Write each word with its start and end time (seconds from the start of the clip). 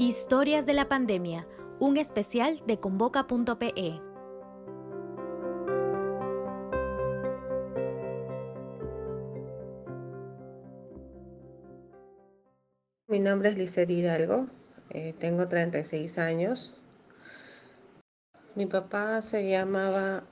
Historias 0.00 0.64
de 0.64 0.74
la 0.74 0.88
pandemia, 0.88 1.48
un 1.80 1.96
especial 1.96 2.62
de 2.68 2.78
convoca.pe. 2.78 4.00
Mi 13.08 13.18
nombre 13.18 13.48
es 13.48 13.58
Licer 13.58 13.90
Hidalgo, 13.90 14.46
eh, 14.90 15.14
tengo 15.18 15.48
36 15.48 16.18
años. 16.18 16.80
Mi 18.54 18.66
papá 18.66 19.20
se 19.22 19.50
llamaba 19.50 20.22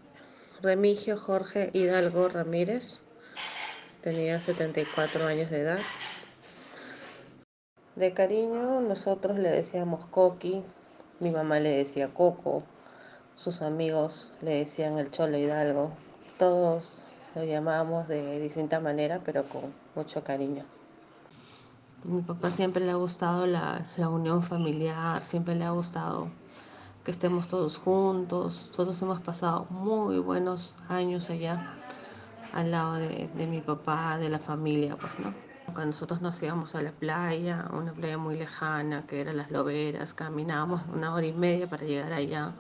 Remigio 0.62 1.18
Jorge 1.18 1.70
Hidalgo 1.72 2.28
Ramírez, 2.28 3.02
tenía 4.00 4.38
74 4.38 5.26
años 5.26 5.50
de 5.50 5.58
edad. 5.62 5.80
De 7.96 8.12
cariño 8.12 8.82
nosotros 8.82 9.38
le 9.38 9.48
decíamos 9.48 10.04
Coqui, 10.04 10.62
mi 11.18 11.30
mamá 11.30 11.60
le 11.60 11.70
decía 11.70 12.12
Coco, 12.12 12.62
sus 13.34 13.62
amigos 13.62 14.32
le 14.42 14.58
decían 14.58 14.98
el 14.98 15.10
Cholo 15.10 15.38
Hidalgo. 15.38 15.92
Todos 16.38 17.06
lo 17.34 17.42
llamábamos 17.44 18.06
de 18.06 18.38
distinta 18.38 18.80
manera, 18.80 19.22
pero 19.24 19.44
con 19.44 19.72
mucho 19.94 20.22
cariño. 20.22 20.66
Mi 22.04 22.20
papá 22.20 22.50
siempre 22.50 22.84
le 22.84 22.90
ha 22.90 22.96
gustado 22.96 23.46
la, 23.46 23.86
unión 24.10 24.42
familiar, 24.42 25.24
siempre 25.24 25.54
le 25.54 25.64
ha 25.64 25.70
gustado 25.70 26.28
que 27.02 27.12
estemos 27.12 27.48
todos 27.48 27.78
juntos. 27.78 28.66
Nosotros 28.72 29.00
hemos 29.00 29.22
pasado 29.22 29.68
muy 29.70 30.18
buenos 30.18 30.74
años 30.90 31.30
allá 31.30 31.74
al 32.52 32.72
lado 32.72 32.96
de, 32.96 33.30
de 33.34 33.46
mi 33.46 33.62
papá, 33.62 34.18
de 34.18 34.28
la 34.28 34.38
familia, 34.38 34.96
pues, 34.96 35.18
¿no? 35.18 35.55
Cuando 35.76 35.92
nosotros 35.92 36.22
nos 36.22 36.42
íbamos 36.42 36.74
a 36.74 36.80
la 36.80 36.90
playa, 36.90 37.68
una 37.70 37.92
playa 37.92 38.16
muy 38.16 38.38
lejana, 38.38 39.06
que 39.06 39.20
era 39.20 39.34
Las 39.34 39.50
Loberas, 39.50 40.14
caminábamos 40.14 40.80
una 40.90 41.12
hora 41.12 41.26
y 41.26 41.34
media 41.34 41.68
para 41.68 41.84
llegar 41.84 42.14
allá. 42.14 42.54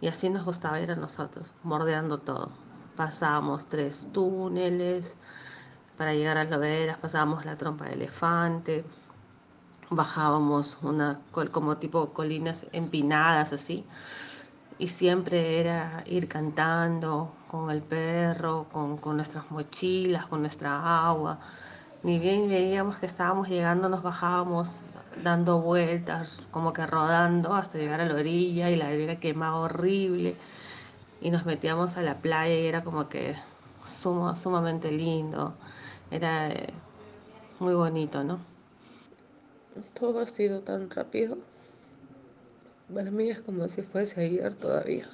Y 0.00 0.08
así 0.08 0.30
nos 0.30 0.42
gustaba 0.46 0.80
ir 0.80 0.90
a 0.90 0.96
nosotros, 0.96 1.52
bordeando 1.62 2.16
todo. 2.16 2.50
Pasábamos 2.96 3.66
tres 3.66 4.08
túneles 4.10 5.18
para 5.98 6.14
llegar 6.14 6.38
a 6.38 6.44
Las 6.44 6.50
Loberas, 6.50 6.96
pasábamos 6.96 7.44
la 7.44 7.58
trompa 7.58 7.84
de 7.84 7.92
elefante, 7.92 8.86
bajábamos 9.90 10.78
una 10.80 11.20
como 11.52 11.76
tipo 11.76 12.14
colinas 12.14 12.64
empinadas 12.72 13.52
así 13.52 13.84
y 14.78 14.88
siempre 14.88 15.60
era 15.60 16.04
ir 16.06 16.26
cantando 16.26 17.34
con 17.48 17.70
el 17.70 17.82
perro, 17.82 18.66
con 18.70 19.16
nuestras 19.16 19.50
mochilas, 19.50 20.24
con 20.24 20.40
nuestra 20.40 21.06
agua 21.06 21.38
ni 22.06 22.20
bien 22.20 22.48
veíamos 22.48 22.98
que 22.98 23.06
estábamos 23.06 23.48
llegando, 23.48 23.88
nos 23.88 24.04
bajábamos 24.04 24.90
dando 25.24 25.60
vueltas, 25.60 26.36
como 26.52 26.72
que 26.72 26.86
rodando 26.86 27.52
hasta 27.52 27.78
llegar 27.78 28.00
a 28.00 28.06
la 28.06 28.14
orilla 28.14 28.70
y 28.70 28.76
la 28.76 28.86
arena 28.86 29.18
quemaba 29.18 29.56
horrible. 29.56 30.36
Y 31.20 31.32
nos 31.32 31.44
metíamos 31.46 31.96
a 31.96 32.02
la 32.02 32.18
playa 32.18 32.54
y 32.54 32.66
era 32.66 32.84
como 32.84 33.08
que 33.08 33.34
sumamente 33.82 34.92
lindo. 34.92 35.56
Era 36.12 36.48
eh, 36.48 36.68
muy 37.58 37.74
bonito, 37.74 38.22
¿no? 38.22 38.38
Todo 39.98 40.20
ha 40.20 40.26
sido 40.28 40.60
tan 40.60 40.88
rápido. 40.90 41.38
Para 42.94 43.10
mí 43.10 43.30
es 43.30 43.40
como 43.40 43.68
si 43.68 43.82
fuese 43.82 44.20
ayer 44.20 44.54
todavía. 44.54 45.08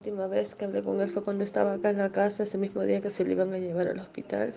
La 0.00 0.10
última 0.10 0.26
vez 0.26 0.56
que 0.56 0.64
hablé 0.64 0.82
con 0.82 1.00
él 1.00 1.08
fue 1.08 1.22
cuando 1.22 1.44
estaba 1.44 1.74
acá 1.74 1.90
en 1.90 1.98
la 1.98 2.10
casa, 2.10 2.42
ese 2.42 2.58
mismo 2.58 2.82
día 2.82 3.00
que 3.00 3.10
se 3.10 3.24
le 3.24 3.30
iban 3.30 3.54
a 3.54 3.58
llevar 3.58 3.86
al 3.86 4.00
hospital. 4.00 4.52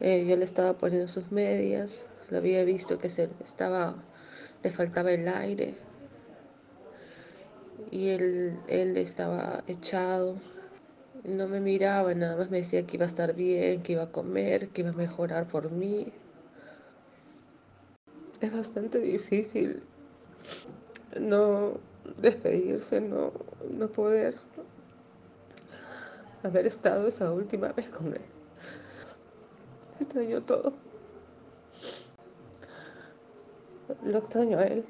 Eh, 0.00 0.26
yo 0.26 0.36
le 0.36 0.44
estaba 0.44 0.76
poniendo 0.76 1.08
sus 1.08 1.30
medias, 1.30 2.02
lo 2.30 2.38
había 2.38 2.64
visto 2.64 2.98
que 2.98 3.10
se 3.10 3.30
estaba, 3.42 3.94
le 4.62 4.70
faltaba 4.70 5.12
el 5.12 5.28
aire 5.28 5.74
y 7.90 8.08
él, 8.10 8.58
él 8.68 8.96
estaba 8.96 9.62
echado, 9.66 10.36
no 11.24 11.48
me 11.48 11.60
miraba, 11.60 12.14
nada 12.14 12.36
más 12.36 12.50
me 12.50 12.58
decía 12.58 12.84
que 12.86 12.96
iba 12.96 13.04
a 13.04 13.08
estar 13.08 13.34
bien, 13.34 13.82
que 13.82 13.92
iba 13.92 14.04
a 14.04 14.10
comer, 14.10 14.68
que 14.68 14.82
iba 14.82 14.90
a 14.90 14.94
mejorar 14.94 15.46
por 15.46 15.70
mí. 15.70 16.12
Es 18.40 18.52
bastante 18.52 18.98
difícil 18.98 19.82
no 21.18 21.78
despedirse, 22.20 23.00
no, 23.00 23.32
no 23.70 23.88
poder 23.88 24.34
haber 26.42 26.66
estado 26.66 27.06
esa 27.06 27.32
última 27.32 27.72
vez 27.72 27.88
con 27.90 28.08
él. 28.08 28.33
Extraño 30.00 30.42
todo. 30.42 30.72
Lo 34.04 34.18
extraño 34.18 34.58
a 34.58 34.64
él. 34.64 34.84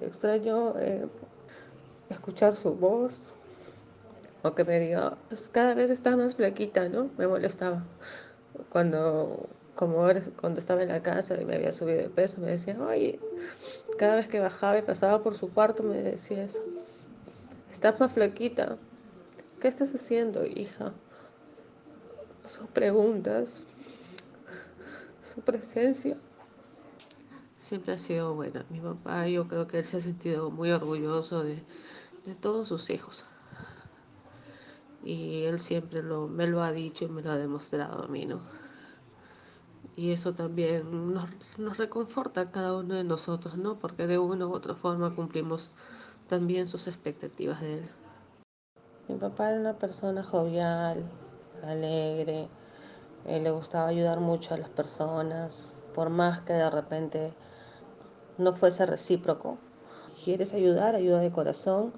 Extraño 0.00 0.78
eh, 0.78 1.06
escuchar 2.10 2.56
su 2.56 2.74
voz 2.74 3.34
o 4.42 4.54
que 4.54 4.64
me 4.64 4.78
diga, 4.78 5.16
cada 5.52 5.74
vez 5.74 5.90
está 5.90 6.16
más 6.16 6.36
flaquita, 6.36 6.88
¿no? 6.88 7.10
Me 7.18 7.26
molestaba. 7.26 7.84
Cuando, 8.70 9.48
como 9.74 10.08
cuando 10.40 10.58
estaba 10.58 10.82
en 10.82 10.88
la 10.88 11.02
casa 11.02 11.40
y 11.40 11.44
me 11.44 11.56
había 11.56 11.72
subido 11.72 11.98
de 11.98 12.08
peso, 12.08 12.40
me 12.40 12.50
decía, 12.52 12.76
oye, 12.80 13.18
cada 13.98 14.16
vez 14.16 14.28
que 14.28 14.40
bajaba 14.40 14.78
y 14.78 14.82
pasaba 14.82 15.22
por 15.22 15.34
su 15.34 15.52
cuarto 15.52 15.82
me 15.82 16.02
decía 16.02 16.44
eso. 16.44 16.62
Estás 17.70 17.98
más 18.00 18.12
flaquita. 18.12 18.76
¿Qué 19.60 19.68
estás 19.68 19.92
haciendo, 19.94 20.46
hija? 20.46 20.92
Sus 22.48 22.66
preguntas, 22.68 23.66
su 25.22 25.40
presencia. 25.42 26.16
Siempre 27.56 27.92
ha 27.92 27.98
sido 27.98 28.34
buena. 28.34 28.64
Mi 28.70 28.80
papá, 28.80 29.28
yo 29.28 29.46
creo 29.46 29.66
que 29.66 29.78
él 29.78 29.84
se 29.84 29.98
ha 29.98 30.00
sentido 30.00 30.50
muy 30.50 30.70
orgulloso 30.70 31.44
de, 31.44 31.62
todos 32.40 32.68
sus 32.68 32.90
hijos. 32.90 33.26
Y 35.04 35.44
él 35.44 35.60
siempre 35.60 36.02
lo, 36.02 36.28
me 36.28 36.46
lo 36.46 36.62
ha 36.62 36.72
dicho 36.72 37.04
y 37.04 37.08
me 37.08 37.22
lo 37.22 37.30
ha 37.30 37.38
demostrado 37.38 38.02
a 38.02 38.08
mí, 38.08 38.26
¿no? 38.26 38.40
Y 39.96 40.12
eso 40.12 40.34
también 40.34 41.12
nos, 41.12 41.28
nos 41.56 41.76
reconforta 41.76 42.42
a 42.42 42.50
cada 42.50 42.76
uno 42.76 42.94
de 42.94 43.04
nosotros, 43.04 43.56
¿no? 43.56 43.78
Porque 43.78 44.06
de 44.06 44.18
una 44.18 44.46
u 44.46 44.52
otra 44.52 44.74
forma 44.74 45.14
cumplimos 45.14 45.70
también 46.28 46.66
sus 46.66 46.86
expectativas 46.86 47.60
de 47.60 47.78
él. 47.78 47.90
Mi 49.08 49.16
papá 49.16 49.50
era 49.50 49.60
una 49.60 49.78
persona 49.78 50.22
jovial, 50.22 51.10
alegre, 51.64 52.48
eh, 53.24 53.40
le 53.40 53.50
gustaba 53.50 53.88
ayudar 53.88 54.20
mucho 54.20 54.54
a 54.54 54.58
las 54.58 54.68
personas, 54.68 55.70
por 55.94 56.10
más 56.10 56.40
que 56.40 56.52
de 56.52 56.70
repente 56.70 57.32
no 58.38 58.52
fuese 58.52 58.86
recíproco. 58.86 59.58
Quieres 60.24 60.52
ayudar, 60.54 60.94
ayuda 60.94 61.20
de 61.20 61.30
corazón, 61.30 61.92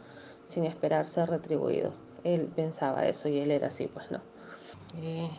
sin 0.46 0.64
esperar 0.64 1.06
ser 1.06 1.30
retribuido. 1.30 1.92
Él 2.24 2.50
pensaba 2.54 3.06
eso 3.06 3.28
y 3.28 3.38
él 3.38 3.50
era 3.50 3.68
así, 3.68 3.86
pues 3.86 4.10
no. 4.10 4.20
Eh, 4.96 5.30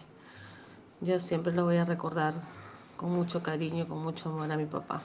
yo 1.02 1.20
siempre 1.20 1.54
lo 1.54 1.66
voy 1.66 1.78
a 1.78 1.86
recordar 1.86 2.34
con 2.98 3.12
mucho 3.12 3.42
cariño, 3.42 3.88
con 3.88 4.00
mucho 4.00 4.30
amor 4.30 4.52
a 4.52 4.58
mi 4.58 4.66
papá. 4.66 5.02